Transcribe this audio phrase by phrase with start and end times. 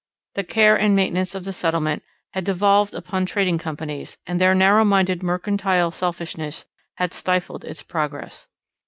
[0.33, 2.01] The care and maintenance of the settlement
[2.33, 8.47] had devolved upon trading companies, and their narrow minded mercantile selfishness had stifled its progress.